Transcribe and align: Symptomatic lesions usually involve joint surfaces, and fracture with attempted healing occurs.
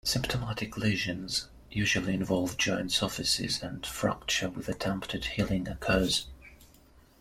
Symptomatic 0.03 0.77
lesions 0.77 1.47
usually 1.69 2.15
involve 2.15 2.57
joint 2.57 2.91
surfaces, 2.91 3.61
and 3.61 3.85
fracture 3.85 4.49
with 4.49 4.67
attempted 4.67 5.25
healing 5.25 5.67
occurs. 5.67 6.25